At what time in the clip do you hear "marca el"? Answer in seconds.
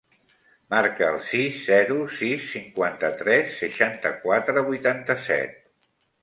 0.73-1.17